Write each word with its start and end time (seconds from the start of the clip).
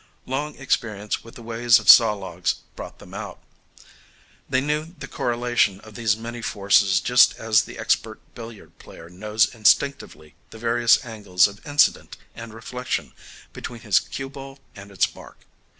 Long 0.25 0.55
experience 0.55 1.23
with 1.23 1.35
the 1.35 1.43
ways 1.43 1.77
of 1.77 1.87
saw 1.87 2.13
logs 2.13 2.55
brought 2.75 2.97
them 2.97 3.13
out. 3.13 3.39
They 4.49 4.59
knew 4.59 4.95
the 4.97 5.07
correlation 5.07 5.79
of 5.81 5.93
these 5.93 6.17
many 6.17 6.41
forces 6.41 6.99
just 6.99 7.35
as 7.35 7.61
the 7.61 7.77
expert 7.77 8.19
billiard 8.33 8.79
player 8.79 9.11
knows 9.11 9.53
instinctively 9.53 10.33
the 10.49 10.57
various 10.57 11.05
angles 11.05 11.47
of 11.47 11.63
incident 11.67 12.17
and 12.33 12.51
reflection 12.51 13.13
between 13.53 13.81
his 13.81 13.99
cue 13.99 14.27
ball 14.31 14.57
and 14.75 14.89
its 14.89 15.13
mark. 15.13 15.41